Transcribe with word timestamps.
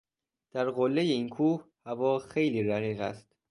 در 0.51 0.69
قلهٔ 0.71 1.01
این 1.01 1.29
کوه 1.29 1.63
هوا 1.85 2.19
خیلی 2.19 2.63
رقیق 2.63 3.01
است. 3.01 3.35